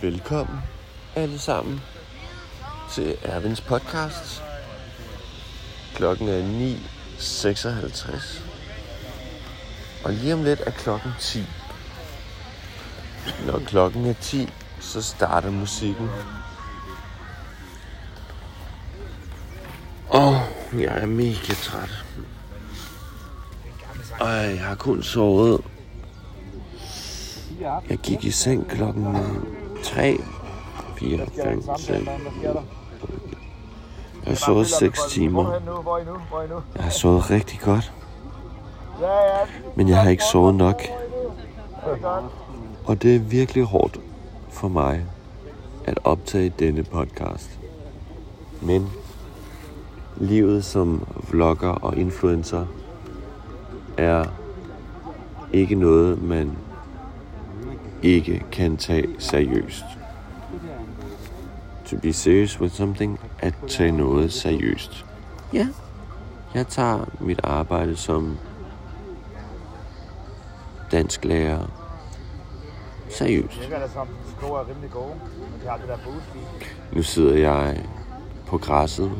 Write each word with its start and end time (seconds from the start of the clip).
Velkommen 0.00 0.58
alle 1.14 1.38
sammen 1.38 1.80
til 2.92 3.16
Ervins 3.22 3.60
podcast. 3.60 4.42
Klokken 5.94 6.28
er 6.28 6.42
9.56. 7.18 8.42
Og 10.04 10.12
lige 10.12 10.34
om 10.34 10.44
lidt 10.44 10.60
er 10.66 10.70
klokken 10.70 11.10
10. 11.20 11.44
Når 13.46 13.58
klokken 13.58 14.06
er 14.06 14.12
10, 14.12 14.48
så 14.80 15.02
starter 15.02 15.50
musikken. 15.50 16.08
Åh, 20.14 20.26
oh, 20.26 20.40
jeg 20.80 20.98
er 20.98 21.06
mega 21.06 21.54
træt. 21.54 22.04
Og 24.20 24.28
jeg 24.28 24.64
har 24.64 24.74
kun 24.74 25.02
sovet. 25.02 25.60
Jeg 27.88 27.98
gik 27.98 28.24
i 28.24 28.30
seng 28.30 28.68
klokken 28.68 29.16
3, 29.86 30.18
4, 30.98 31.26
5, 31.44 31.62
6. 31.78 32.06
Jeg 32.46 32.54
har 34.26 34.34
sovet 34.34 34.66
6 34.66 35.00
timer. 35.10 35.52
Jeg 36.74 36.84
har 36.84 36.90
sovet 36.90 37.30
rigtig 37.30 37.60
godt. 37.60 37.92
Men 39.76 39.88
jeg 39.88 40.02
har 40.02 40.10
ikke 40.10 40.22
sovet 40.32 40.54
nok. 40.54 40.82
Og 42.84 43.02
det 43.02 43.16
er 43.16 43.20
virkelig 43.20 43.64
hårdt 43.64 44.00
for 44.50 44.68
mig 44.68 45.04
at 45.84 45.98
optage 46.04 46.52
denne 46.58 46.82
podcast. 46.82 47.58
Men 48.60 48.90
livet 50.16 50.64
som 50.64 51.06
vlogger 51.30 51.70
og 51.70 51.96
influencer 51.96 52.66
er 53.96 54.24
ikke 55.52 55.74
noget, 55.74 56.22
man 56.22 56.56
ikke 58.02 58.44
kan 58.52 58.76
tage 58.76 59.08
seriøst. 59.18 59.84
To 61.86 61.96
be 61.96 62.12
serious 62.12 62.60
with 62.60 62.74
something, 62.74 63.20
at 63.38 63.54
tage 63.68 63.92
noget 63.92 64.32
seriøst. 64.32 65.04
Ja, 65.52 65.68
jeg 66.54 66.66
tager 66.66 67.04
mit 67.20 67.40
arbejde 67.44 67.96
som 67.96 68.38
dansk 70.92 71.24
lærer 71.24 71.66
seriøst. 73.08 73.70
Nu 76.92 77.02
sidder 77.02 77.36
jeg 77.36 77.84
på 78.46 78.58
græsset 78.58 79.12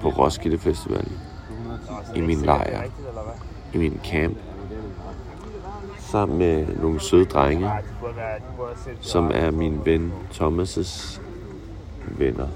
på 0.00 0.08
Roskilde 0.08 0.58
Festival 0.58 1.08
i 2.14 2.20
min 2.20 2.40
lejr, 2.40 2.82
i 3.74 3.78
min 3.78 4.00
camp, 4.04 4.38
sammen 6.14 6.38
med 6.38 6.66
nogle 6.82 7.00
søde 7.00 7.24
drenge, 7.24 7.70
som 9.00 9.30
er 9.34 9.50
min 9.50 9.80
ven 9.84 10.12
Thomas' 10.32 11.20
venner. 12.18 12.46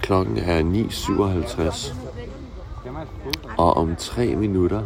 Klokken 0.00 0.38
er 0.38 0.62
9.57, 0.62 1.94
og 3.58 3.76
om 3.76 3.96
tre 3.96 4.34
minutter, 4.36 4.82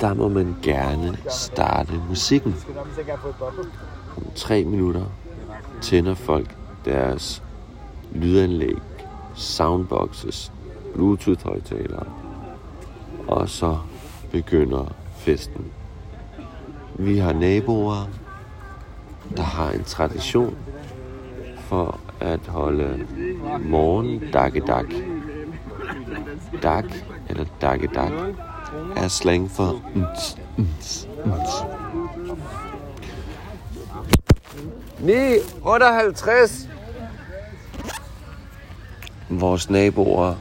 der 0.00 0.14
må 0.14 0.28
man 0.28 0.56
gerne 0.62 1.18
starte 1.28 2.02
musikken. 2.08 2.54
Om 4.16 4.26
tre 4.34 4.64
minutter 4.64 5.04
tænder 5.80 6.14
folk 6.14 6.56
deres 6.84 7.42
lydanlæg, 8.12 8.78
soundboxes, 9.34 10.52
bluetooth-højtalere, 10.94 12.25
og 13.28 13.48
så 13.48 13.78
begynder 14.32 14.94
festen. 15.16 15.72
Vi 16.94 17.18
har 17.18 17.32
naboer, 17.32 18.08
der 19.36 19.42
har 19.42 19.70
en 19.70 19.84
tradition 19.84 20.56
for 21.56 22.00
at 22.20 22.40
holde 22.46 23.06
morgen 23.60 24.22
dakke 24.32 24.60
dak. 24.60 24.86
Eller 27.28 27.44
dakke 27.60 27.86
dak 27.86 28.12
er 28.96 29.08
slang 29.08 29.50
for 29.50 29.82
ns, 29.94 30.38
ns, 30.58 31.08
ns. 31.26 31.64
958 35.00 36.68
Vores 39.28 39.70
naboer 39.70 40.34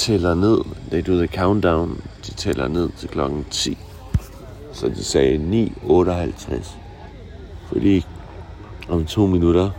tæller 0.00 0.34
ned. 0.34 0.58
They 0.90 1.06
do 1.06 1.16
the 1.16 1.26
countdown. 1.26 2.00
De 2.26 2.34
tæller 2.34 2.68
ned 2.68 2.90
til 2.96 3.08
klokken 3.08 3.44
10. 3.50 3.78
Så 4.72 4.88
de 4.88 5.04
sagde 5.04 5.70
9.58. 5.86 6.76
Fordi 7.68 8.06
om 8.88 9.04
to 9.06 9.26
minutter 9.26 9.70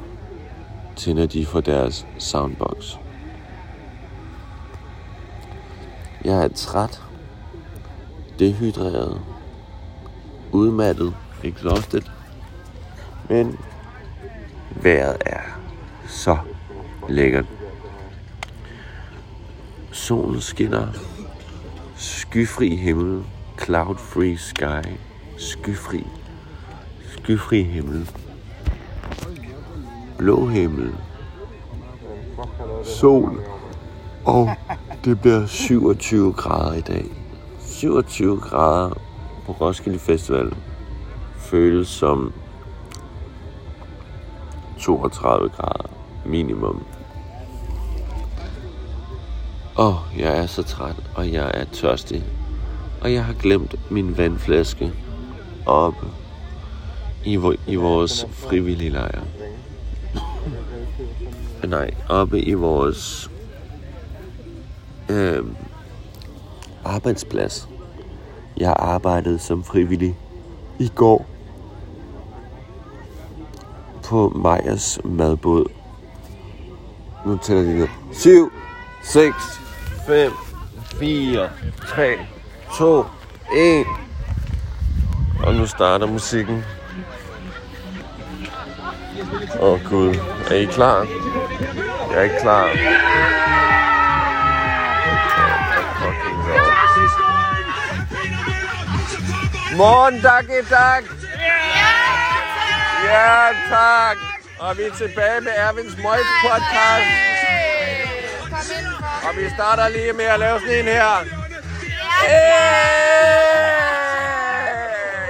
tænder 0.95 1.25
de 1.25 1.45
for 1.45 1.61
deres 1.61 2.07
soundbox. 2.17 2.95
Jeg 6.25 6.43
er 6.43 6.47
træt, 6.47 7.01
dehydreret, 8.39 9.21
udmattet, 10.51 11.13
exhausted, 11.43 12.01
men 13.29 13.57
vejret 14.81 15.17
er 15.25 15.41
så 16.07 16.37
lækkert. 17.09 17.60
Solen 19.91 20.41
skinner, 20.41 20.87
skyfri 21.95 22.75
himmel, 22.75 23.23
cloud-free 23.57 24.37
sky, 24.37 24.87
skyfri, 25.37 26.07
skyfri 27.11 27.63
himmel, 27.63 28.09
blå 30.17 30.45
himmel, 30.47 30.95
sol, 32.83 33.39
og 34.25 34.49
det 35.05 35.21
bliver 35.21 35.45
27 35.45 36.33
grader 36.33 36.73
i 36.73 36.81
dag. 36.81 37.05
27 37.67 38.39
grader 38.39 38.89
på 39.45 39.51
Roskilde 39.51 39.99
Festival. 39.99 40.53
Føles 41.37 41.87
som 41.87 42.33
32 44.79 45.49
grader 45.49 45.89
minimum. 46.25 46.83
Åh, 49.77 49.87
oh, 49.87 50.19
jeg 50.19 50.37
er 50.37 50.45
så 50.45 50.63
træt, 50.63 50.95
og 51.15 51.31
jeg 51.31 51.51
er 51.53 51.65
tørstig. 51.65 52.23
Og 53.01 53.13
jeg 53.13 53.25
har 53.25 53.33
glemt 53.33 53.91
min 53.91 54.17
vandflaske 54.17 54.93
oppe 55.65 56.07
i, 57.25 57.39
i 57.67 57.75
vores 57.75 58.25
frivillige 58.31 58.89
lejr. 58.89 59.21
Nej, 61.67 61.91
oppe 62.09 62.41
i 62.41 62.53
vores 62.53 63.31
øh, 65.09 65.43
arbejdsplads. 66.83 67.69
Jeg 68.57 68.75
arbejdede 68.79 69.39
som 69.39 69.63
frivillig 69.63 70.17
i 70.79 70.91
går 70.95 71.25
på 74.03 74.29
Majers 74.29 74.99
madbåd. 75.03 75.65
Nu 77.25 77.37
tæller 77.37 77.63
de 77.63 77.77
ned. 77.77 77.87
7, 78.11 78.51
6, 79.03 79.33
5, 80.07 80.31
4, 80.99 81.49
3, 81.87 82.17
2, 82.77 83.05
1. 83.55 83.85
Og 85.43 85.53
nu 85.53 85.67
starter 85.67 86.05
musikken. 86.07 86.65
Åh 89.59 89.73
oh, 89.73 89.89
gud, 89.89 90.15
er 90.49 90.55
I 90.55 90.65
klar? 90.65 91.07
Jeg 92.09 92.17
er 92.17 92.21
ikke 92.21 92.39
klar. 92.41 92.69
Morgen, 99.77 100.21
tak 100.21 100.43
i 100.43 100.65
tak. 100.69 101.03
Ja, 103.05 103.47
tak. 103.69 104.17
Og 104.59 104.77
vi 104.77 104.83
er 104.83 104.95
tilbage 104.97 105.41
med 105.41 105.51
Ervins 105.57 105.97
Møjt 106.03 106.25
podcast. 106.43 107.30
Og 109.23 109.37
vi 109.37 109.49
starter 109.55 109.87
lige 109.87 110.13
med 110.13 110.25
at 110.25 110.39
lave 110.39 110.59
sådan 110.59 110.79
en 110.79 110.85
her. 110.85 111.25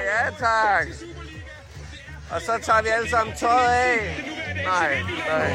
Ja, 0.09 0.23
tak. 0.39 0.87
Og 2.31 2.41
så 2.41 2.51
tager 2.65 2.81
vi 2.81 2.89
alle 2.89 3.09
sammen 3.09 3.35
tøjet 3.35 3.73
af. 3.73 4.25
Nej, 4.65 4.97
nej. 5.27 5.53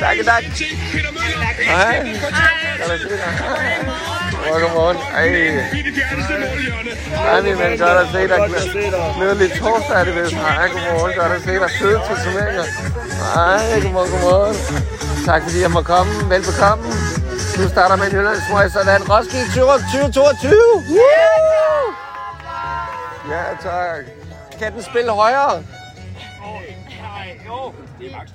Tak, 0.00 0.16
tak. 0.24 0.44
Hej. 1.64 2.02
Hej. 2.02 2.12
Godmorgen. 4.60 4.96
Ej. 4.96 5.28
Ej, 7.26 7.40
min 7.40 7.58
ven, 7.58 7.78
godt 7.78 7.98
at 7.98 8.08
se 8.12 8.28
dig. 8.28 8.38
Glædelig 9.16 9.58
torsdag 9.58 10.00
er 10.00 10.04
det 10.04 10.14
vist. 10.22 10.32
Hej, 10.34 10.68
godmorgen. 10.68 11.14
Godt 11.18 11.32
at 11.32 11.42
se 11.42 11.52
dig. 11.52 11.70
Fede 11.80 12.00
tatoveringer. 12.08 12.64
Hej, 13.34 13.80
godmorgen, 13.82 14.10
godmorgen. 14.10 14.56
Tak 15.24 15.42
fordi 15.42 15.60
jeg 15.60 15.70
må 15.70 15.82
komme. 15.82 16.12
Velbekomme. 16.30 16.84
Nu 17.58 17.68
starter 17.68 17.96
med 17.96 18.06
en 18.06 18.12
Jyllandsmøg, 18.12 18.66
en 18.96 19.10
Roskilde 19.10 19.46
2022. 19.54 20.56
Ja, 23.30 23.42
tak. 23.62 24.04
Kan 24.58 24.72
den 24.72 24.82
spille 24.82 25.10
højere? 25.12 25.62
Jo, 27.46 27.72
det 27.98 28.06
er 28.06 28.16
max 28.16 28.28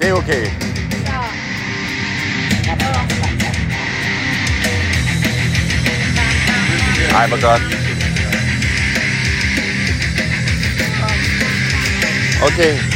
Det 0.00 0.08
er 0.08 0.12
okay. 0.12 0.44
Ej, 7.14 7.26
hvor 7.28 7.40
godt. 7.48 7.62
Okay. 12.42 12.93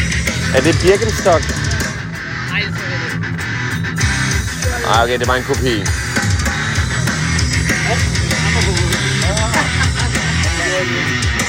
Er 0.56 0.60
det 0.60 0.74
Birkenstock? 0.82 1.42
Nej, 2.50 2.60
det 2.64 2.74
tror 2.76 2.88
jeg 2.92 3.00
ikke. 3.04 3.26
Nej, 4.86 5.04
okay, 5.04 5.18
det 5.18 5.26
var 5.28 5.34
en 5.34 5.46
kopi. 5.50 5.74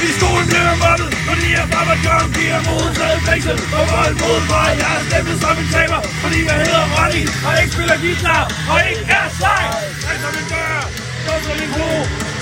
I 0.07 0.10
skolen 0.18 0.46
blev 0.50 0.63
jeg 0.69 0.78
mobbet, 0.84 1.12
fordi 1.28 1.48
jeg 1.57 1.66
bare 1.74 1.86
var 1.92 1.98
John 2.06 2.28
Giver 2.36 2.60
modtaget 2.68 3.19
fængsel 3.28 3.57
for 3.72 3.84
vold 3.94 4.16
mod 4.24 4.40
mig. 4.51 4.69
Jeg 4.81 4.92
er 4.98 5.01
stemplet 5.10 5.38
som 5.44 5.56
en 5.62 5.68
taber, 5.75 6.01
fordi 6.24 6.40
jeg 6.50 6.56
hedder 6.63 6.86
Ronny, 6.96 7.24
og 7.48 7.51
ikke 7.62 7.72
spiller 7.75 7.98
guitar, 8.04 8.44
og 8.72 8.80
ikke 8.90 9.06
er 9.19 9.28
sej. 9.40 9.63
Jeg 10.07 10.18
som 10.24 10.34
en 10.42 10.46
dør, 10.54 10.81
så 11.25 11.34
som 11.46 11.57
en 11.63 11.69
bro, 11.75 11.92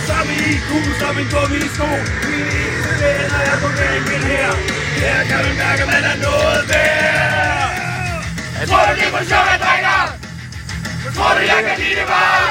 samme 0.08 0.34
i 0.50 0.52
kugle 0.68 0.94
som 1.02 1.14
en 1.22 1.28
gummisko. 1.34 1.90
Det 3.00 3.12
er, 3.22 3.28
når 3.34 3.42
jeg 3.50 3.58
går 3.62 3.72
gængen 3.80 4.24
her. 4.32 4.77
Her 5.04 5.20
kan 5.30 5.38
man 5.46 5.56
mærke, 5.64 5.82
at 5.84 5.90
man 5.94 6.04
er 6.12 6.18
noget 6.28 6.62
værd. 6.70 8.18
Tror 8.70 8.84
du, 8.88 8.92
det 9.00 9.06
er 9.08 9.12
for 9.18 9.24
sjov, 9.32 9.44
jeg 9.54 9.60
drikker? 9.68 9.98
Tror 11.18 11.32
du, 11.38 11.42
jeg 11.54 11.60
kan 11.68 11.76
lide 11.82 11.96
det 12.00 12.08
bare? 12.16 12.46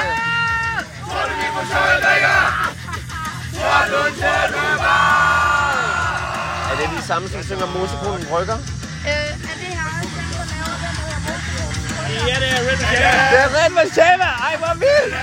Tror 1.10 1.22
du, 1.28 1.32
det 1.40 1.46
er 1.50 1.54
for 1.58 1.64
sjov, 1.72 1.84
jeg 1.94 2.00
drikker? 2.06 2.37
Tror 3.58 3.81
du, 3.93 3.98
tror 4.20 4.44
du 4.54 4.62
bare? 4.87 5.26
Er 6.70 6.75
det 6.81 6.87
de 6.96 7.00
samme, 7.10 7.26
som 7.32 7.40
synger 7.48 7.66
Mosekonen 7.75 8.25
Brygger? 8.31 8.58
Øh, 9.10 9.12
er 9.50 9.54
det 9.62 9.70
her 9.78 9.87
også 9.98 10.10
dem, 10.19 10.28
der 10.38 10.44
laver 10.52 10.75
den 10.84 10.94
her 11.00 11.16
Ja, 12.28 12.34
det 12.43 12.48
er 12.56 12.60
Red 12.69 12.78
Machete. 12.82 13.32
Det 13.32 13.38
er 13.44 13.48
Red 13.58 13.70
Machete! 13.78 14.28
Ej, 14.48 14.54
hvor 14.62 14.75
vildt! 14.84 15.14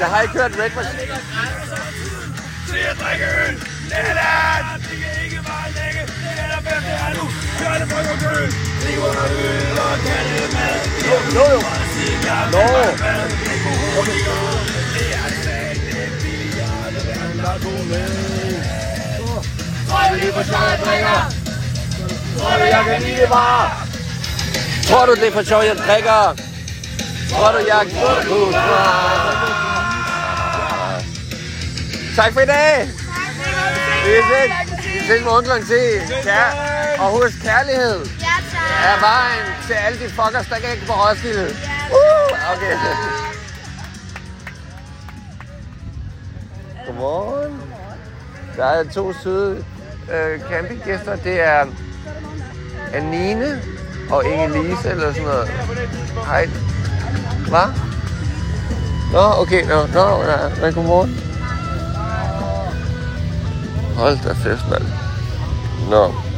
Jeg 0.00 0.08
har 0.12 0.20
ikke 0.24 0.34
hørt 0.40 0.52
Red 0.62 0.70
Machete. 0.76 1.14
Se 2.68 2.78
at 2.90 2.96
drikke 3.02 3.24
øl. 3.48 3.54
Lennart! 3.90 4.79
Er 7.66 7.78
det 7.78 7.88
brygger 7.92 8.16
køl. 8.24 8.46
Lever 8.84 9.10
af 9.24 9.30
øl 9.46 9.78
og 9.86 9.96
kattemad. 10.06 10.76
Jo, 11.08 11.16
jo, 11.36 11.44
jo. 11.54 11.60
Nå. 12.52 12.66
Tror 19.88 20.08
du 20.08 20.14
lige 20.14 20.32
på 20.32 20.42
sjov, 20.42 20.62
jeg 20.70 20.78
drikker? 20.84 21.32
Tror 22.38 22.56
du, 22.58 22.64
jeg 22.64 22.84
kan 22.88 23.02
lide 23.02 23.20
det 23.20 23.28
bare? 23.28 23.70
Tror 24.88 25.06
du, 25.06 25.14
det 25.14 25.28
er 25.28 25.32
for 25.32 25.42
sjov, 25.42 25.62
jeg 25.62 25.76
drikker? 25.76 26.36
Tror 27.30 27.52
du, 27.52 27.58
jeg 27.58 27.86
kunne 28.26 28.54
Tak 32.16 32.32
for 32.32 32.40
i 32.40 32.46
dag! 32.46 32.88
Vi 34.04 34.10
ses, 34.30 34.74
vi 34.84 35.00
ses 35.06 35.24
morgen 35.24 35.44
kl. 35.44 35.50
10. 35.66 35.72
Ja. 36.26 36.79
Og 37.00 37.10
husk 37.10 37.42
kærlighed 37.42 37.98
Ja, 37.98 38.36
tak. 38.52 38.70
er 38.90 39.00
vejen 39.00 39.46
til 39.66 39.72
alle 39.72 39.98
de 39.98 40.08
fuckers, 40.10 40.46
der 40.46 40.56
ikke 40.56 40.86
på 40.86 40.92
Roskilde. 40.92 41.46
Uh, 41.90 42.52
okay. 42.52 42.76
Godmorgen. 46.86 47.62
Der 48.56 48.64
er 48.64 48.84
to 48.84 49.12
søde 49.22 49.64
øh, 50.12 50.40
campinggæster. 50.50 51.16
Det 51.16 51.40
er 51.40 51.66
Anine 52.92 53.62
og 54.10 54.24
Inge-Lise 54.24 54.88
eller 54.88 55.12
sådan 55.12 55.22
noget. 55.22 55.48
Hej. 56.26 56.46
Hvad? 57.48 57.68
Nå, 59.12 59.42
okay. 59.42 59.64
Nå, 59.66 59.86
nå 59.94 60.22
ja. 60.22 60.36
Men 60.62 60.74
godmorgen. 60.74 61.20
Hold 63.96 64.18
da 64.24 64.32
fest, 64.32 64.68
mand. 64.70 64.84
Nå. 65.90 66.29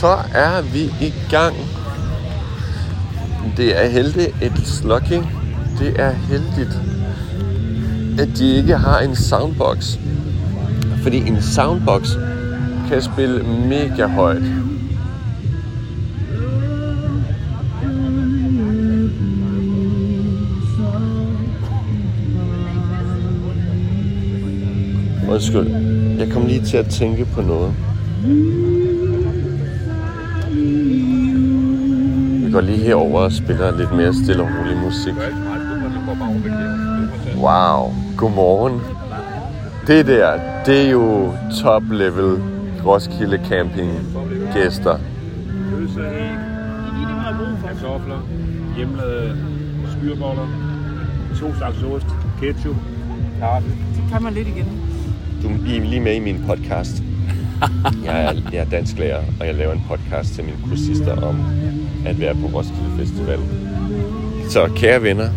Så 0.00 0.18
er 0.34 0.62
vi 0.62 0.84
i 1.06 1.14
gang. 1.30 1.56
Det 3.56 3.84
er 3.84 3.88
heldigt 3.88 4.42
et 4.42 4.58
slucky. 4.64 5.20
Det 5.78 6.00
er 6.00 6.10
heldigt, 6.10 6.80
at 8.18 8.28
de 8.38 8.56
ikke 8.56 8.76
har 8.76 8.98
en 8.98 9.16
soundbox. 9.16 9.96
Fordi 11.02 11.16
en 11.16 11.42
soundbox 11.42 12.10
kan 12.88 13.02
spille 13.02 13.42
mega 13.68 14.06
højt. 14.06 14.42
Undskyld. 25.28 25.68
Jeg 26.18 26.30
kom 26.32 26.46
lige 26.46 26.64
til 26.64 26.76
at 26.76 26.86
tænke 26.86 27.24
på 27.24 27.40
noget. 27.40 27.74
Går 32.56 32.62
lige 32.62 32.78
herover 32.78 33.20
og 33.20 33.32
spiller 33.32 33.76
lidt 33.76 33.92
mere 33.92 34.14
stille 34.14 34.42
og 34.42 34.48
rolig 34.58 34.76
musik. 34.76 35.14
Wow. 37.36 37.94
Godmorgen. 38.16 38.80
Det 39.86 40.06
der, 40.06 40.40
det 40.66 40.86
er 40.86 40.90
jo 40.90 41.32
top 41.62 41.82
level 41.90 42.42
Roskilde 42.86 43.40
Camping 43.48 43.90
gæster. 44.52 44.98
Pølse 45.70 46.00
i 47.00 47.66
kartofler, 47.66 48.28
hjemmelavede 48.76 49.36
skyreboller, 49.90 50.46
to 51.40 51.54
slags 51.58 51.82
ost, 51.82 52.06
ketchup, 52.40 52.76
kaffe. 53.40 53.68
Kan 54.12 54.22
man 54.22 54.32
lidt 54.32 54.48
igen. 54.48 54.66
Du 55.42 55.48
er 55.48 55.80
lige 55.84 56.00
med 56.00 56.14
i 56.14 56.20
min 56.20 56.44
podcast. 56.46 57.02
Jeg 58.04 58.24
er, 58.24 58.32
jeg 58.52 58.60
er 58.60 58.64
dansk 58.70 58.98
lærer, 58.98 59.22
og 59.40 59.46
jeg 59.46 59.54
laver 59.54 59.72
en 59.72 59.82
podcast 59.88 60.34
til 60.34 60.44
mine 60.44 60.56
kursister 60.68 61.22
om 61.22 61.36
at 62.06 62.20
være 62.20 62.34
på 62.34 62.46
Roskilde 62.46 62.90
Festival. 62.98 63.38
Så 64.50 64.68
kære 64.76 65.02
venner, 65.02 65.28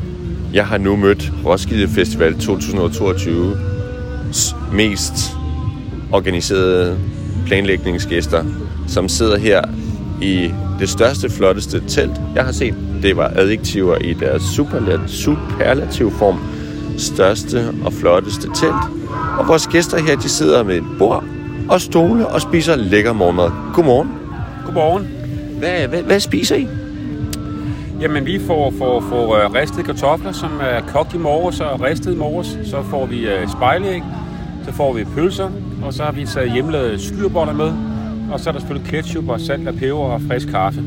jeg 0.53 0.67
har 0.67 0.77
nu 0.77 0.95
mødt 0.95 1.31
Roskilde 1.45 1.87
Festival 1.87 2.39
2022 2.39 3.57
mest 4.73 5.13
organiserede 6.11 6.99
planlægningsgæster, 7.45 8.43
som 8.87 9.09
sidder 9.09 9.37
her 9.37 9.61
i 10.21 10.51
det 10.79 10.89
største, 10.89 11.29
flotteste 11.29 11.83
telt, 11.87 12.21
jeg 12.35 12.45
har 12.45 12.51
set. 12.51 12.75
Det 13.01 13.17
var 13.17 13.31
adjektiver 13.35 13.97
i 13.97 14.13
deres 14.13 14.43
superlat, 14.43 14.99
superlativ 15.07 16.11
form. 16.11 16.39
Største 16.97 17.73
og 17.85 17.93
flotteste 17.93 18.47
telt. 18.55 19.09
Og 19.39 19.47
vores 19.47 19.67
gæster 19.67 20.01
her, 20.01 20.15
de 20.15 20.29
sidder 20.29 20.63
med 20.63 20.75
et 20.75 20.83
bord 20.97 21.23
og 21.69 21.81
stole 21.81 22.27
og 22.27 22.41
spiser 22.41 22.75
lækker 22.75 23.13
morgenmad. 23.13 23.51
Godmorgen. 23.73 24.11
Godmorgen. 24.65 25.07
Hvad, 25.59 25.87
hvad, 25.87 26.01
hvad 26.01 26.19
spiser 26.19 26.55
I? 26.55 26.67
Jamen, 28.01 28.25
vi 28.25 28.39
får, 28.47 28.73
får, 28.77 29.01
får 29.01 29.45
uh, 29.45 29.53
ristede 29.53 29.83
kartofler, 29.83 30.31
som 30.31 30.51
er 30.61 30.81
kogt 30.87 31.13
i 31.13 31.17
morges 31.17 31.59
og 31.59 31.81
ristet 31.81 32.13
i 32.13 32.17
morges. 32.17 32.57
Så 32.65 32.83
får 32.83 33.05
vi 33.05 33.25
uh, 33.25 33.51
spejlæg, 33.51 34.03
så 34.65 34.73
får 34.73 34.93
vi 34.93 35.03
pølser, 35.03 35.49
og 35.83 35.93
så 35.93 36.03
har 36.03 36.11
vi 36.11 36.25
taget 36.25 36.51
hjemmelavede 36.51 37.07
skyrboller 37.07 37.53
med. 37.53 37.73
Og 38.31 38.39
så 38.39 38.49
er 38.49 38.51
der 38.51 38.59
selvfølgelig 38.59 38.91
ketchup 38.91 39.29
og 39.29 39.39
salt 39.39 39.67
og 39.67 39.75
peber 39.75 39.97
og 39.97 40.21
frisk 40.21 40.47
kaffe. 40.47 40.83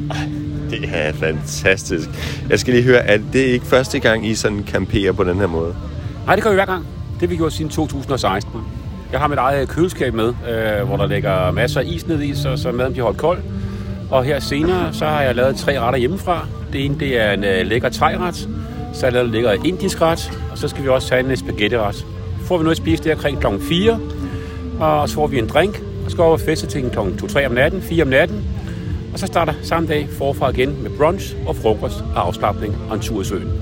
Det 0.71 0.89
er 0.93 1.13
fantastisk. 1.13 2.09
Jeg 2.51 2.59
skal 2.59 2.75
lige 2.75 2.85
høre, 2.85 3.01
at 3.01 3.21
det 3.33 3.39
ikke 3.39 3.67
første 3.67 4.01
gang, 4.01 4.27
I 4.27 4.35
sådan 4.35 4.65
camperer 4.67 5.13
på 5.13 5.25
den 5.25 5.37
her 5.37 5.47
måde? 5.47 5.75
Nej, 6.27 6.35
det 6.35 6.45
gør 6.45 6.51
vi 6.51 6.55
hver 6.55 6.67
gang. 6.67 6.87
Det 7.13 7.21
har 7.21 7.27
vi 7.27 7.37
gjort 7.37 7.53
siden 7.53 7.71
2016. 7.71 8.61
Jeg 9.13 9.21
har 9.21 9.29
mit 9.29 9.39
eget 9.39 9.69
køleskab 9.69 10.15
med, 10.15 10.29
øh, 10.29 10.87
hvor 10.87 10.97
der 10.97 11.07
ligger 11.07 11.51
masser 11.51 11.81
af 11.81 11.85
is 11.87 12.07
ned 12.07 12.23
i, 12.23 12.35
så, 12.35 12.57
så 12.57 12.73
maden 12.73 12.93
bliver 12.93 13.05
holdt 13.05 13.19
kold. 13.19 13.39
Og 14.11 14.25
her 14.25 14.41
senere, 14.41 14.93
så 14.93 15.05
har 15.05 15.23
jeg 15.23 15.35
lavet 15.35 15.57
tre 15.57 15.81
retter 15.81 15.99
hjemmefra. 15.99 16.47
Det 16.73 16.85
ene, 16.85 16.99
det 17.01 17.21
er 17.21 17.33
en 17.33 17.45
øh, 17.45 17.67
lækker 17.67 17.89
thai-ret. 17.89 18.49
Så 18.93 19.01
har 19.01 19.07
jeg 19.07 19.13
lavet 19.13 19.27
en 19.27 19.33
lækker 19.33 19.53
indisk 19.65 20.03
ret. 20.03 20.41
Og 20.51 20.59
så 20.59 20.69
skal 20.69 20.83
vi 20.83 20.89
også 20.89 21.15
have 21.15 21.31
en 21.31 21.37
spaghetti-ret. 21.37 22.07
Får 22.45 22.59
vi 22.59 22.63
noget 22.63 22.77
at 22.77 22.83
spise 22.83 23.05
der 23.05 23.15
omkring 23.15 23.41
kl. 23.41 23.47
4. 23.61 24.01
Og 24.81 25.09
så 25.09 25.15
får 25.15 25.27
vi 25.27 25.39
en 25.39 25.49
drink. 25.49 25.83
Og 26.05 26.11
så 26.11 26.17
går 26.17 26.37
vi 26.37 26.45
feste 26.45 26.67
til 26.67 26.91
kl. 26.91 26.99
2-3 26.99 27.47
om 27.47 27.53
natten, 27.53 27.83
4 27.83 28.03
om 28.03 28.09
natten. 28.09 28.45
Og 29.13 29.19
så 29.19 29.27
starter 29.27 29.53
samme 29.63 29.89
dag 29.89 30.09
forfra 30.19 30.51
igen 30.51 30.83
med 30.83 30.91
brunch 30.99 31.35
og 31.47 31.57
frokost 31.57 32.05
og 32.15 32.27
afslappning 32.27 32.77
og 32.89 32.95
en 32.95 33.03
tur 33.03 33.21
i 33.21 33.25
søen. 33.25 33.53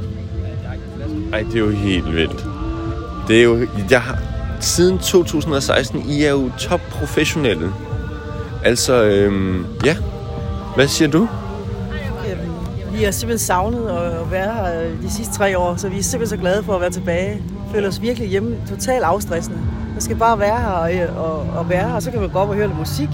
Ej, 1.32 1.40
det 1.40 1.54
er 1.54 1.58
jo 1.58 1.70
helt 1.70 2.14
vildt. 2.14 2.44
Det 3.28 3.38
er 3.38 3.44
jo... 3.44 3.66
Jeg 3.90 4.02
siden 4.64 4.98
2016, 4.98 6.08
I 6.08 6.22
er 6.22 6.30
jo 6.30 6.50
top 6.58 6.80
professionelle. 6.90 7.72
Altså, 8.64 9.04
øhm, 9.04 9.66
ja. 9.84 9.96
Hvad 10.74 10.88
siger 10.88 11.08
du? 11.08 11.22
Øhm, 11.22 12.38
vi 12.92 12.98
Vi 12.98 13.04
har 13.04 13.10
simpelthen 13.10 13.46
savnet 13.46 13.88
at 13.88 14.30
være 14.30 14.52
her 14.52 14.90
de 15.02 15.10
sidste 15.10 15.34
tre 15.34 15.58
år, 15.58 15.76
så 15.76 15.88
vi 15.88 15.98
er 15.98 16.02
simpelthen 16.02 16.38
så 16.38 16.42
glade 16.42 16.62
for 16.62 16.74
at 16.74 16.80
være 16.80 16.90
tilbage. 16.90 17.42
Føler 17.74 17.88
os 17.88 18.02
virkelig 18.02 18.28
hjemme, 18.28 18.56
totalt 18.68 19.04
afstressende. 19.04 19.58
Man 19.92 20.00
skal 20.00 20.16
bare 20.16 20.38
være 20.38 20.58
her 20.58 20.68
og, 20.68 21.24
og, 21.24 21.46
og 21.58 21.68
være 21.68 21.88
her, 21.88 21.94
og 21.94 22.02
så 22.02 22.10
kan 22.10 22.20
man 22.20 22.30
gå 22.30 22.38
op 22.38 22.48
og 22.48 22.54
høre 22.54 22.66
lidt 22.66 22.78
musik. 22.78 23.08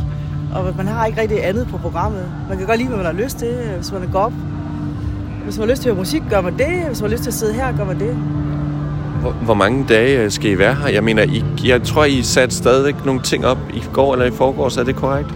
Og 0.55 0.75
man 0.77 0.87
har 0.87 1.07
ikke 1.07 1.21
rigtig 1.21 1.47
andet 1.47 1.69
på 1.71 1.79
programmet. 1.79 2.33
Man 2.49 2.59
kan 2.59 2.67
godt 2.67 2.79
lide, 2.79 2.89
hvad 2.89 2.97
man 2.97 3.07
har 3.07 3.23
lyst 3.25 3.39
til, 3.39 3.55
hvis 3.77 3.93
man 3.93 4.09
går 4.13 4.19
op. 4.19 4.33
Hvis 5.45 5.59
man 5.59 5.69
har 5.69 5.73
lyst 5.73 5.83
til 5.83 5.89
at 5.89 5.95
høre 5.95 6.01
musik, 6.01 6.23
gør 6.31 6.41
man 6.41 6.59
det. 6.59 6.87
Hvis 6.87 7.01
man 7.01 7.11
har 7.11 7.17
lyst 7.17 7.23
til 7.23 7.31
at 7.31 7.35
sidde 7.35 7.53
her, 7.53 7.77
gør 7.77 7.85
man 7.85 8.01
det. 8.01 8.17
Hvor, 9.21 9.31
hvor 9.31 9.55
mange 9.55 9.85
dage 9.89 10.19
øh, 10.23 10.31
skal 10.31 10.51
I 10.51 10.59
være 10.59 10.75
her? 10.75 10.89
Jeg 10.89 11.05
mener, 11.05 11.23
I, 11.23 11.45
jeg 11.65 11.83
tror, 11.83 12.05
I 12.05 12.23
satte 12.23 12.55
stadigvæk 12.57 13.05
nogle 13.05 13.23
ting 13.23 13.47
op 13.47 13.59
i 13.75 13.83
går 13.93 14.13
eller 14.13 14.27
i 14.27 14.31
forgårs. 14.31 14.77
Er 14.77 14.85
det 14.85 14.97
korrekt? 14.97 15.29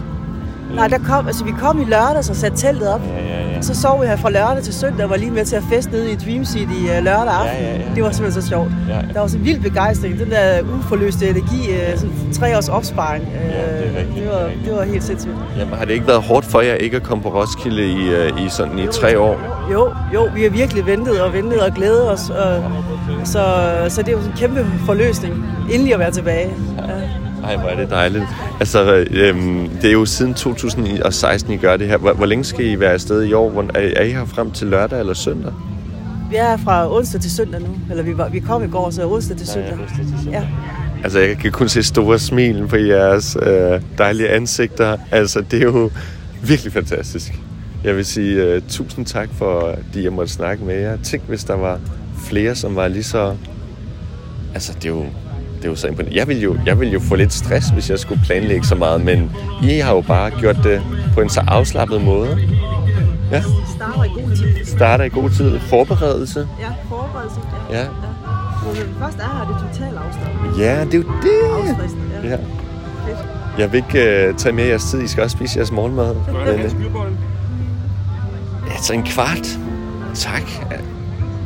Nej, 0.75 0.87
der 0.87 0.97
kom, 0.97 1.27
altså 1.27 1.45
vi 1.45 1.51
kom 1.51 1.81
i 1.81 1.85
lørdag 1.85 2.17
og 2.17 2.25
satte 2.25 2.57
teltet 2.57 2.93
op. 2.93 3.01
Ja, 3.07 3.39
ja. 3.39 3.40
Så 3.61 3.81
sov 3.81 4.01
vi 4.01 4.07
her 4.07 4.15
fra 4.15 4.29
lørdag 4.29 4.63
til 4.63 4.73
søndag 4.73 5.03
og 5.03 5.09
var 5.09 5.17
lige 5.17 5.31
med 5.31 5.45
til 5.45 5.55
at 5.55 5.63
feste 5.73 5.91
nede 5.91 6.11
i 6.11 6.15
Dream 6.15 6.45
City 6.45 6.73
øh, 6.73 7.03
lørdag 7.03 7.33
aften. 7.33 7.57
Ja, 7.63 7.71
ja, 7.71 7.77
ja. 7.77 7.95
Det 7.95 8.03
var 8.03 8.11
simpelthen 8.11 8.41
så 8.41 8.47
sjovt. 8.49 8.71
Ja. 8.89 8.99
Der 9.13 9.19
var 9.19 9.27
så 9.27 9.37
vild 9.37 9.61
begejstring. 9.61 10.19
Den 10.19 10.31
der 10.31 10.61
uforløste 10.79 11.29
energi, 11.29 11.69
øh, 11.71 11.97
sådan 11.97 12.13
tre 12.33 12.57
års 12.57 12.69
opsparing. 12.69 13.23
øh, 13.23 13.51
Ja, 13.51 13.77
det 13.77 13.95
er 13.95 13.99
rigtigt, 13.99 14.15
det, 14.15 14.27
var, 14.31 14.49
det 14.65 14.75
var 14.75 14.83
helt 14.83 15.03
sindssygt. 15.03 15.33
Jamen, 15.57 15.73
har 15.73 15.85
det 15.85 15.93
ikke 15.93 16.07
været 16.07 16.21
hårdt 16.21 16.45
for 16.45 16.61
jer 16.61 16.73
ikke 16.73 16.95
at 16.97 17.03
komme 17.03 17.23
på 17.23 17.29
Roskilde 17.29 17.85
i, 17.85 18.45
i 18.45 18.49
sådan 18.49 18.79
i 18.79 18.87
tre 18.91 19.19
år? 19.19 19.67
Jo, 19.71 19.89
jo, 20.13 20.29
vi 20.35 20.43
har 20.43 20.49
virkelig 20.49 20.85
ventet 20.85 21.21
og 21.21 21.33
ventet 21.33 21.59
og 21.61 21.71
glædet 21.73 22.11
os. 22.11 22.29
Og, 22.29 22.63
så, 23.23 23.43
så 23.89 24.01
det 24.01 24.07
er 24.07 24.11
jo 24.11 24.17
sådan 24.17 24.31
en 24.31 24.37
kæmpe 24.37 24.65
forløsning, 24.85 25.45
endelig 25.71 25.93
at 25.93 25.99
være 25.99 26.11
tilbage. 26.11 26.53
Ja. 26.77 26.83
Ej, 27.43 27.57
hvor 27.57 27.69
er 27.69 27.75
det 27.75 27.89
dejligt. 27.89 28.23
Altså, 28.59 29.05
øhm, 29.11 29.69
det 29.81 29.87
er 29.87 29.93
jo 29.93 30.05
siden 30.05 30.33
2016, 30.33 31.53
I 31.53 31.57
gør 31.57 31.77
det 31.77 31.87
her. 31.87 31.97
Hvor, 31.97 32.13
hvor 32.13 32.25
længe 32.25 32.43
skal 32.43 32.65
I 32.65 32.79
være 32.79 32.91
afsted 32.91 33.23
i 33.23 33.33
år? 33.33 33.49
Hvor, 33.49 33.61
er, 33.61 33.91
er 33.95 34.03
I 34.03 34.11
her 34.11 34.25
frem 34.25 34.51
til 34.51 34.67
lørdag 34.67 34.99
eller 34.99 35.13
søndag? 35.13 35.53
Vi 36.29 36.35
er 36.35 36.57
fra 36.57 36.95
onsdag 36.95 37.21
til 37.21 37.31
søndag 37.31 37.61
nu. 37.61 37.67
Eller 37.89 38.03
vi, 38.03 38.17
var, 38.17 38.29
vi 38.29 38.39
kom 38.39 38.63
i 38.63 38.67
går, 38.67 38.89
så 38.89 39.07
onsdag 39.07 39.37
til 39.37 39.47
søndag. 39.47 39.77
Ja, 40.31 40.43
Altså, 41.03 41.19
jeg 41.19 41.37
kan 41.37 41.51
kun 41.51 41.69
se 41.69 41.83
store 41.83 42.19
smil 42.19 42.67
på 42.67 42.75
jeres 42.75 43.37
øh, 43.41 43.81
dejlige 43.97 44.29
ansigter. 44.29 44.97
Altså, 45.11 45.41
det 45.41 45.59
er 45.59 45.63
jo 45.63 45.91
virkelig 46.43 46.73
fantastisk. 46.73 47.33
Jeg 47.83 47.95
vil 47.95 48.05
sige 48.05 48.55
uh, 48.55 48.63
tusind 48.69 49.05
tak 49.05 49.29
for, 49.37 49.59
at 49.59 50.03
jeg 50.03 50.13
måtte 50.13 50.33
snakke 50.33 50.65
med 50.65 50.75
jer. 50.75 50.97
Tænk, 51.03 51.23
hvis 51.27 51.43
der 51.43 51.55
var 51.55 51.79
flere, 52.17 52.55
som 52.55 52.75
var 52.75 52.87
lige 52.87 53.03
så... 53.03 53.35
Altså, 54.53 54.73
det 54.73 54.85
er 54.85 54.89
jo, 54.89 55.05
det 55.61 55.67
er 55.67 55.69
jo 55.69 55.75
så 55.75 55.87
imponerende. 55.87 56.17
Jeg 56.19 56.27
vil 56.27 56.41
jo, 56.41 56.57
jeg 56.65 56.79
vil 56.79 56.91
jo 56.91 56.99
få 56.99 57.15
lidt 57.15 57.33
stress, 57.33 57.69
hvis 57.69 57.89
jeg 57.89 57.99
skulle 57.99 58.21
planlægge 58.25 58.65
så 58.65 58.75
meget, 58.75 59.01
men 59.01 59.31
I 59.63 59.79
har 59.79 59.95
jo 59.95 60.01
bare 60.01 60.31
gjort 60.39 60.57
det 60.63 60.81
på 61.13 61.21
en 61.21 61.29
så 61.29 61.43
afslappet 61.47 62.01
måde. 62.01 62.37
Ja, 63.31 63.41
starter 63.75 64.03
i 64.03 64.07
god 64.07 64.35
tid. 64.35 64.65
starter 64.65 65.05
i 65.05 65.09
god 65.09 65.29
tid. 65.29 65.59
Forberedelse. 65.59 66.47
Ja, 66.59 66.67
forberedelse. 66.89 67.39
Ja. 67.71 67.79
ja. 67.79 67.85
Når 68.65 68.71
vi 68.71 68.79
først 68.99 69.17
er 69.17 69.21
her, 69.21 69.47
det 69.47 69.55
er 69.55 69.73
totalt 69.73 69.97
afslappet. 69.97 70.59
Ja, 70.59 70.85
det 70.85 70.93
er 70.93 70.97
jo 70.97 71.03
det. 71.21 71.69
Afstressende, 71.69 72.03
ja. 72.23 72.29
Ja. 72.29 72.35
Fedt. 72.35 73.17
Jeg 73.57 73.71
vil 73.71 73.77
ikke 73.77 74.29
uh, 74.29 74.35
tage 74.35 74.53
med 74.55 74.63
jeres 74.63 74.83
tid. 74.83 75.01
I 75.01 75.07
skal 75.07 75.23
også 75.23 75.37
spise 75.37 75.57
jeres 75.57 75.71
morgenmad. 75.71 76.15
Men, 76.15 76.35
øh, 76.35 76.71
altså 78.71 78.93
en 78.93 79.03
kvart. 79.03 79.59
Tak. 80.15 80.41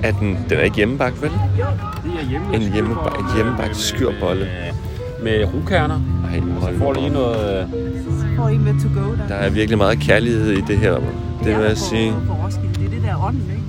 Er 0.08 0.12
den, 0.12 0.38
den 0.50 0.58
er 0.58 0.62
ikke 0.62 0.76
hjemmebagt, 0.76 1.22
vel? 1.22 1.32
Jo, 1.60 1.66
Det 2.04 2.22
er 2.22 2.30
hjemme, 2.30 2.56
En 2.56 2.62
hjemmebagt, 2.74 3.20
en 3.20 3.26
hjemmebagt 3.36 3.78
skyrbolle. 3.78 4.48
Med 5.24 5.46
rukerner. 5.54 6.00
Ej, 6.34 6.40
hold 6.62 6.78
Får 6.78 6.94
lige 6.94 7.10
noget... 7.10 7.62
øh, 7.62 7.68
så 8.20 8.26
får 8.38 8.50
I 8.50 8.58
med 8.58 8.74
to 8.74 9.02
go 9.02 9.12
der. 9.16 9.28
Der 9.28 9.36
er 9.36 9.50
virkelig 9.50 9.78
meget 9.78 10.00
kærlighed 10.00 10.52
i 10.52 10.62
det 10.62 10.78
her. 10.78 10.94
Det 10.94 11.02
vil 11.44 11.54
er 11.54 11.60
jeg 11.60 11.70
på, 11.70 11.76
sige. 11.76 12.14
På 12.28 12.34
Roskilde. 12.34 12.74
Det 12.80 12.86
er 12.86 12.90
det 12.90 13.02
der 13.04 13.24
ånden, 13.26 13.42
ikke? 13.52 13.64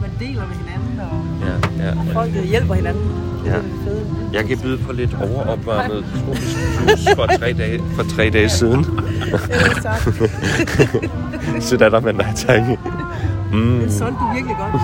Man 0.00 0.10
deler 0.28 0.42
med 0.46 0.56
hinanden, 0.56 1.00
og 1.00 1.46
Ja, 1.78 1.84
ja. 1.86 1.92
folk 2.20 2.30
øh, 2.36 2.44
hjælper 2.44 2.74
hinanden. 2.74 3.02
Det 3.44 3.50
er 3.52 3.56
Ja. 3.56 3.62
det 3.62 3.70
fede. 3.84 4.00
Jeg 4.32 4.44
kan 4.44 4.58
byde 4.58 4.78
på 4.78 4.92
lidt 4.92 5.16
overopvarmet 5.22 6.04
tropisk 6.24 6.56
juice 6.80 7.14
for 7.16 7.26
tre 7.26 7.52
dage, 7.52 7.80
for 7.96 8.02
tre 8.02 8.30
dage 8.30 8.48
siden. 8.48 8.84
Tak. 9.82 10.00
Så 11.66 11.76
der 11.76 11.84
er 11.86 11.90
der 11.90 12.00
med 12.00 12.12
nej 12.12 12.32
tak. 12.36 12.60
Mm. 13.52 13.78
Det 13.80 13.92
solgte 13.92 14.18
du 14.20 14.32
virkelig 14.34 14.56
godt. 14.58 14.82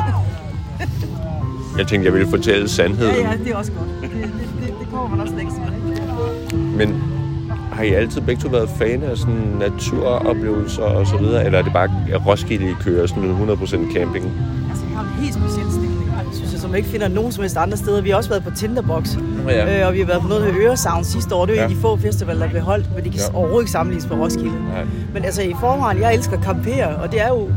Jeg 1.80 1.88
tænkte, 1.88 2.06
jeg 2.06 2.14
ville 2.14 2.28
fortælle 2.28 2.60
Ja, 2.60 2.66
sandheden. 2.66 3.14
ja, 3.16 3.32
det 3.44 3.52
er 3.52 3.56
også 3.56 3.72
godt. 3.72 3.88
Det, 4.02 4.10
det, 4.10 4.30
det, 4.60 4.74
det 4.80 4.88
kommer 4.92 5.08
man 5.16 5.20
også 5.20 5.34
længst 5.36 5.56
med. 5.58 6.86
Men 6.86 7.02
har 7.72 7.82
I 7.82 7.88
altid 7.92 8.20
begge 8.20 8.42
to 8.42 8.48
været 8.48 8.68
fan 8.78 9.02
af 9.02 9.16
sådan 9.16 9.56
naturoplevelser 9.58 10.82
og 10.82 11.06
så 11.06 11.16
videre? 11.16 11.44
Eller 11.46 11.58
er 11.58 11.62
det 11.62 11.72
bare 11.72 11.88
at 12.12 12.26
Roskilde, 12.26 12.70
I 12.70 12.74
kører 12.80 13.06
sådan 13.06 13.24
100% 13.24 13.96
camping? 13.96 14.24
Altså, 14.70 14.84
vi 14.88 14.94
har 14.94 15.02
en 15.02 15.22
helt 15.22 15.34
speciel 15.34 15.70
stemning, 15.70 16.10
synes 16.32 16.52
jeg, 16.52 16.60
som 16.60 16.74
ikke 16.74 16.88
finder 16.88 17.08
nogen 17.08 17.32
som 17.32 17.42
helst 17.42 17.56
andre 17.56 17.76
steder. 17.76 18.00
Vi 18.02 18.10
har 18.10 18.16
også 18.16 18.30
været 18.30 18.44
på 18.44 18.50
Tinderbox, 18.50 19.16
Ja. 19.48 19.80
øh, 19.80 19.86
og 19.88 19.94
vi 19.94 19.98
har 19.98 20.06
været 20.06 20.22
på 20.22 20.28
noget 20.28 20.54
med 20.54 20.62
Øresound 20.62 21.04
sidste 21.04 21.34
år. 21.34 21.46
Det 21.46 21.52
er 21.52 21.56
jo 21.56 21.60
Ja. 21.60 21.66
en 21.66 21.70
af 21.70 21.76
de 21.76 21.80
få 21.82 21.96
festivaler, 21.96 22.40
der 22.40 22.50
blev 22.50 22.62
holdt, 22.62 22.86
men 22.94 23.04
det 23.04 23.12
kan 23.12 23.20
Ja. 23.32 23.36
overhovedet 23.38 23.62
ikke 23.64 23.72
sammenlignes 23.72 24.08
med 24.10 24.18
Roskilde. 24.18 24.50
Nej. 24.74 24.84
Men 25.14 25.24
altså 25.24 25.42
i 25.42 25.54
forvejen, 25.60 26.00
jeg 26.00 26.14
elsker 26.14 26.36
at 26.36 26.44
campere, 26.44 26.88
og 26.96 27.12
det 27.12 27.20
er 27.20 27.28
jo 27.28 27.48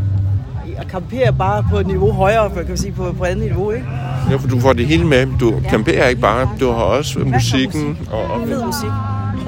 at 0.78 0.88
campere 0.92 1.34
bare 1.34 1.66
på 1.72 1.80
et 1.80 1.88
niveau 1.88 2.12
højere, 2.12 2.50
kan 2.56 2.66
man 2.68 2.78
sige, 2.78 2.92
på, 2.92 3.14
på 3.18 3.24
andet 3.24 3.46
niveau, 3.46 3.72
ikke? 3.72 3.86
Ja, 4.30 4.36
for 4.36 4.48
du 4.48 4.60
får 4.60 4.74
det 4.74 4.86
hele 4.88 5.06
med. 5.08 5.28
Du 5.40 5.54
Ja. 5.64 5.70
camperer 5.70 6.08
ikke 6.08 6.22
bare, 6.22 6.50
du 6.60 6.66
har 6.72 6.82
også 6.84 7.20
musikken 7.20 7.88
musik. 7.88 8.10
og 8.12 8.20
Og 8.42 8.48
fed 8.48 8.66
musik. 8.66 8.90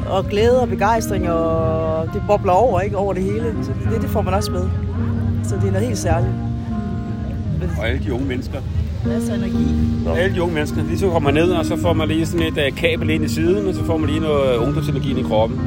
Og 0.09 0.25
glæde 0.29 0.61
og 0.61 0.69
begejstring, 0.69 1.29
og 1.29 2.07
det 2.13 2.21
bobler 2.27 2.51
over, 2.51 2.79
ikke? 2.81 2.97
Over 2.97 3.13
det 3.13 3.23
hele. 3.23 3.53
Så 3.63 3.71
det, 3.93 4.01
det 4.01 4.09
får 4.09 4.21
man 4.21 4.33
også 4.33 4.51
med. 4.51 4.63
Så 5.43 5.55
det 5.55 5.67
er 5.67 5.71
noget 5.71 5.87
helt 5.87 5.97
særligt. 5.99 6.31
Og 7.79 7.87
alle 7.87 8.01
de 8.05 8.13
unge 8.13 8.25
mennesker. 8.27 8.57
Masser 9.05 9.33
af 9.33 9.37
energi. 9.37 9.65
Alle 10.17 10.35
de 10.35 10.41
unge 10.41 10.53
mennesker. 10.55 10.83
Lige 10.83 10.99
så 10.99 11.09
kommer 11.09 11.31
man 11.31 11.43
ned, 11.43 11.51
og 11.51 11.65
så 11.65 11.77
får 11.81 11.93
man 11.93 12.07
lige 12.07 12.25
sådan 12.25 12.47
et 12.47 12.57
uh, 12.71 12.77
kabel 12.77 13.09
ind 13.09 13.23
i 13.23 13.27
siden, 13.29 13.67
og 13.67 13.73
så 13.73 13.83
får 13.85 13.97
man 13.97 14.09
lige 14.09 14.19
noget 14.19 14.57
ungdomsenergi 14.57 15.09
ind 15.09 15.19
i 15.19 15.23
kroppen. 15.23 15.59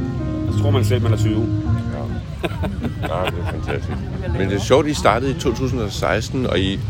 Og 0.49 0.55
så 0.55 0.63
tror 0.63 0.71
man 0.71 0.85
selv, 0.85 1.03
man 1.03 1.13
er 1.13 1.17
20. 1.17 1.33
Ja, 1.35 2.49
det 3.03 3.11
er 3.11 3.51
fantastisk. 3.51 3.99
Men 4.39 4.49
det 4.49 4.57
er 4.57 4.61
sjovt, 4.61 4.87
I 4.87 4.95
startede 4.95 5.31
i 5.31 5.35
2016, 5.35 6.47
og 6.47 6.59
I, 6.59 6.81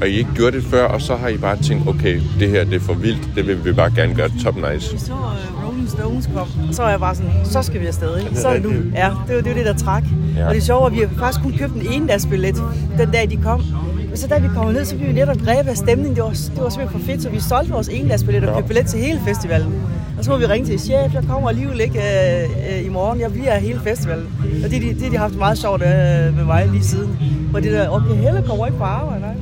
og 0.00 0.08
I 0.08 0.12
ikke 0.12 0.30
gjorde 0.34 0.56
det 0.56 0.64
før, 0.64 0.84
og 0.84 1.00
så 1.02 1.16
har 1.16 1.28
I 1.28 1.36
bare 1.36 1.56
tænkt, 1.62 1.88
okay, 1.88 2.20
det 2.40 2.48
her 2.48 2.64
det 2.64 2.74
er 2.74 2.80
for 2.80 2.94
vildt, 2.94 3.28
det 3.36 3.46
vil 3.46 3.64
vi 3.64 3.72
bare 3.72 3.90
gerne 3.96 4.14
gøre 4.14 4.30
top 4.44 4.54
nice. 4.56 4.92
Vi 4.92 4.98
så 4.98 5.12
uh, 5.12 5.66
Rolling 5.66 5.88
Stones 5.90 6.26
kom, 6.34 6.48
og 6.68 6.74
så 6.74 6.82
var 6.82 6.90
jeg 6.90 7.00
bare 7.00 7.14
sådan, 7.14 7.30
så 7.44 7.62
skal 7.62 7.80
vi 7.80 7.86
afsted, 7.86 8.18
ikke? 8.18 8.36
Så 8.36 8.48
er 8.48 8.60
nu. 8.60 8.70
Ja, 8.94 9.10
det 9.28 9.36
var 9.36 9.40
det, 9.42 9.46
var 9.50 9.54
det 9.54 9.66
der 9.66 9.74
trak. 9.74 10.02
Ja. 10.36 10.40
Ja. 10.40 10.48
Og 10.48 10.54
det 10.54 10.62
sjove 10.62 10.80
var, 10.80 10.86
at 10.86 10.92
vi 10.92 10.98
har 10.98 11.08
faktisk 11.18 11.42
kun 11.42 11.54
købt 11.58 11.72
en 11.74 11.92
endagsbillet 11.92 12.56
den 12.98 13.10
dag, 13.10 13.30
de 13.30 13.36
kom. 13.36 13.62
Men 14.08 14.16
så 14.16 14.26
da 14.26 14.38
vi 14.38 14.48
kom 14.54 14.72
ned, 14.72 14.84
så 14.84 14.96
blev 14.96 15.08
vi 15.08 15.12
netop 15.12 15.36
grebet 15.36 15.70
af 15.70 15.76
stemningen. 15.76 16.14
Det 16.14 16.22
var, 16.22 16.28
det 16.30 16.62
var 16.62 16.68
simpelthen 16.68 17.00
for 17.00 17.06
fedt, 17.06 17.22
så 17.22 17.28
vi 17.28 17.40
solgte 17.40 17.72
vores 17.72 17.88
endagsbillet 17.88 18.42
og 18.44 18.48
Ja. 18.48 18.54
købte 18.54 18.68
billet 18.68 18.86
til 18.86 18.98
hele 19.00 19.20
festivalen. 19.26 19.74
Og 20.18 20.24
så 20.24 20.30
må 20.30 20.36
vi 20.36 20.46
ringe 20.46 20.66
til 20.66 20.78
chef, 20.80 21.14
jeg 21.14 21.22
kommer 21.28 21.48
alligevel 21.48 21.80
ikke 21.80 21.98
øh, 21.98 22.78
øh, 22.78 22.86
i 22.86 22.88
morgen, 22.88 23.20
jeg 23.20 23.32
bliver 23.32 23.58
hele 23.58 23.80
festivalen. 23.84 24.26
Og 24.64 24.70
det, 24.70 24.82
det, 24.82 24.94
det 24.96 25.02
har 25.02 25.10
de 25.10 25.16
haft 25.18 25.34
meget 25.36 25.58
sjovt 25.58 25.82
øh, 25.82 26.36
med 26.36 26.44
mig 26.44 26.68
lige 26.72 26.84
siden. 26.84 27.18
Hvor 27.50 27.60
det 27.60 27.72
der, 27.72 27.88
okay, 27.88 28.14
Helle 28.14 28.42
kommer 28.46 28.66
ikke 28.66 28.78
på 28.78 28.84
arbejde, 28.84 29.20
nej. 29.20 29.32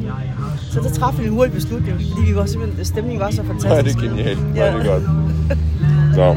Så 0.72 0.80
der 0.80 0.90
træffede 0.90 1.22
vi 1.22 1.28
en 1.28 1.34
hurtig 1.34 1.52
beslutning, 1.54 1.92
fordi 2.00 2.30
vi 2.30 2.36
var 2.36 2.46
simpelthen, 2.46 2.84
stemningen 2.84 3.20
var 3.20 3.30
så 3.30 3.42
fantastisk. 3.44 3.98
Ja, 3.98 4.02
det 4.02 4.10
er 4.10 4.16
genialt. 4.16 4.38
Ja. 4.56 4.64
Ja. 4.64 4.78
det 4.78 4.86
er 4.86 4.92
godt. 4.92 5.02
Nå, 6.16 6.36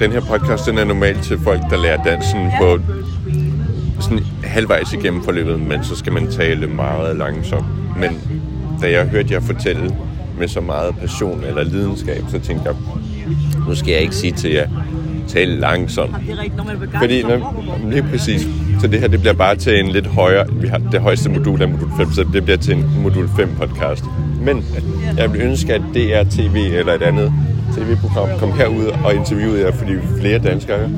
den 0.00 0.12
her 0.12 0.20
podcast, 0.20 0.66
den 0.66 0.78
er 0.78 0.84
normalt 0.84 1.22
til 1.22 1.38
folk, 1.38 1.60
der 1.70 1.76
lærer 1.82 2.04
dansen 2.04 2.40
Ja. 2.40 2.58
på 2.60 2.78
sådan 4.00 4.20
halvvejs 4.44 4.92
igennem 4.92 5.22
forløbet, 5.24 5.60
men 5.60 5.84
så 5.84 5.96
skal 5.96 6.12
man 6.12 6.30
tale 6.30 6.66
meget 6.66 7.16
langsomt. 7.16 7.64
Men 7.96 8.20
da 8.82 8.90
jeg 8.90 9.06
hørte 9.06 9.34
jer 9.34 9.40
fortælle 9.40 9.94
med 10.38 10.48
så 10.48 10.60
meget 10.60 10.94
passion 11.00 11.44
eller 11.44 11.64
lidenskab, 11.64 12.24
så 12.28 12.38
tænkte 12.38 12.68
jeg, 12.68 12.74
nu 13.68 13.74
skal 13.74 13.92
jeg 13.92 14.00
ikke 14.00 14.16
sige 14.16 14.32
til 14.32 14.50
jer, 14.50 14.68
tale 15.28 15.60
langsomt. 15.60 16.14
Det 16.26 16.38
rigtigt, 16.38 16.56
når 16.56 16.64
man 16.64 16.78
begejstret. 16.78 17.00
Fordi, 17.00 17.22
når, 17.22 17.90
lige 17.90 18.02
præcis. 18.02 18.48
Så 18.80 18.86
det 18.86 19.00
her, 19.00 19.08
det 19.08 19.20
bliver 19.20 19.34
bare 19.34 19.56
til 19.56 19.80
en 19.80 19.88
lidt 19.88 20.06
højere... 20.06 20.46
Vi 20.52 20.68
har 20.68 20.78
det 20.78 21.00
højeste 21.00 21.30
modul 21.30 21.62
af 21.62 21.68
modul 21.68 21.90
5, 21.96 22.12
så 22.12 22.26
det 22.32 22.44
bliver 22.44 22.56
til 22.56 22.74
en 22.74 22.84
modul 23.02 23.28
5 23.36 23.50
podcast. 23.60 24.04
Men 24.42 24.64
jeg 25.16 25.32
vil 25.32 25.40
ønske, 25.40 25.74
at 25.74 25.82
DR 25.94 26.30
TV 26.30 26.54
eller 26.54 26.92
et 26.92 27.02
andet 27.02 27.32
tv-program 27.76 28.28
kom 28.38 28.52
herud 28.52 28.86
og 29.04 29.14
interviewede 29.14 29.64
jer, 29.64 29.72
fordi 29.72 29.92
flere 30.20 30.38
danskere 30.38 30.90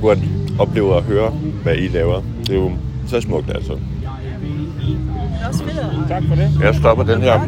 burde 0.00 0.20
opleve 0.58 0.96
at 0.96 1.02
høre, 1.02 1.30
hvad 1.62 1.76
I 1.76 1.88
laver. 1.88 2.22
Det 2.46 2.50
er 2.50 2.54
jo 2.54 2.72
så 3.06 3.20
smukt, 3.20 3.50
altså. 3.54 3.72
Er 3.72 3.78
Tak 6.08 6.22
for 6.28 6.34
det. 6.34 6.50
Jeg 6.62 6.74
stopper 6.74 7.04
den 7.04 7.22
her. 7.22 7.40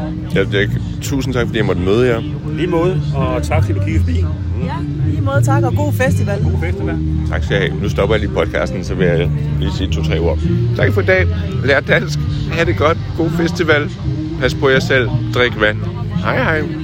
Gøre 0.00 0.44
det, 0.44 0.54
ja. 0.54 0.58
Jeg, 0.58 0.70
jeg, 0.70 0.80
tusind 1.02 1.34
tak, 1.34 1.46
fordi 1.46 1.58
jeg 1.58 1.66
måtte 1.66 1.82
møde 1.82 2.08
jer. 2.08 2.20
Lige 2.56 2.66
måde, 2.66 3.02
og 3.14 3.42
tak 3.42 3.64
til, 3.66 3.72
at 3.72 3.78
du 3.78 3.84
kiggede 3.84 4.04
forbi. 4.04 4.24
Ja, 4.64 4.74
lige 5.06 5.22
måde 5.22 5.42
tak, 5.42 5.64
og 5.64 5.74
god 5.74 5.92
festival. 5.92 6.42
God 6.42 6.60
festival. 6.60 6.98
Tak 7.28 7.44
skal 7.44 7.54
jeg 7.54 7.70
have. 7.70 7.82
Nu 7.82 7.88
stopper 7.88 8.14
jeg 8.14 8.20
lige 8.20 8.34
podcasten, 8.34 8.84
så 8.84 8.94
vil 8.94 9.06
jeg 9.06 9.30
lige 9.60 9.72
sige 9.72 9.90
to-tre 9.90 10.18
ord. 10.18 10.38
Tak 10.76 10.92
for 10.92 11.00
i 11.00 11.04
dag. 11.04 11.26
Lær 11.64 11.80
dansk. 11.80 12.18
Ha' 12.52 12.64
det 12.64 12.76
godt. 12.76 12.98
God 13.16 13.30
festival. 13.30 13.90
Pas 14.40 14.54
på 14.54 14.68
jer 14.68 14.80
selv. 14.80 15.08
Drik 15.34 15.60
vand. 15.60 15.78
Hej 16.22 16.36
hej. 16.42 16.79